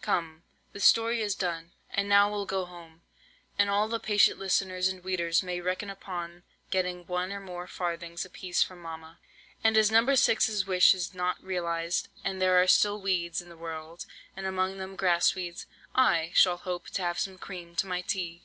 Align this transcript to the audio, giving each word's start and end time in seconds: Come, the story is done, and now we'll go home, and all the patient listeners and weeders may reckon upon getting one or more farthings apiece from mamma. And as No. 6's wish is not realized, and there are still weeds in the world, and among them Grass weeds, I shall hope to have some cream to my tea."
Come, 0.00 0.44
the 0.70 0.78
story 0.78 1.20
is 1.22 1.34
done, 1.34 1.72
and 1.90 2.08
now 2.08 2.30
we'll 2.30 2.46
go 2.46 2.66
home, 2.66 3.02
and 3.58 3.68
all 3.68 3.88
the 3.88 3.98
patient 3.98 4.38
listeners 4.38 4.86
and 4.86 5.02
weeders 5.02 5.42
may 5.42 5.60
reckon 5.60 5.90
upon 5.90 6.44
getting 6.70 7.04
one 7.08 7.32
or 7.32 7.40
more 7.40 7.66
farthings 7.66 8.24
apiece 8.24 8.62
from 8.62 8.80
mamma. 8.80 9.18
And 9.64 9.76
as 9.76 9.90
No. 9.90 10.04
6's 10.04 10.64
wish 10.68 10.94
is 10.94 11.14
not 11.14 11.42
realized, 11.42 12.10
and 12.22 12.40
there 12.40 12.62
are 12.62 12.68
still 12.68 13.00
weeds 13.02 13.42
in 13.42 13.48
the 13.48 13.56
world, 13.56 14.06
and 14.36 14.46
among 14.46 14.78
them 14.78 14.94
Grass 14.94 15.34
weeds, 15.34 15.66
I 15.96 16.30
shall 16.32 16.58
hope 16.58 16.90
to 16.90 17.02
have 17.02 17.18
some 17.18 17.36
cream 17.36 17.74
to 17.74 17.86
my 17.88 18.02
tea." 18.02 18.44